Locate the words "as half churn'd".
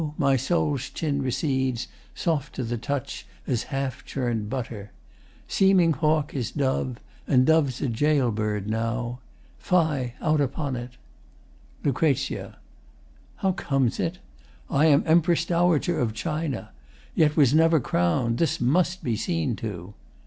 3.45-4.49